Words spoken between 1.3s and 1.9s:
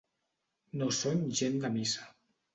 gent de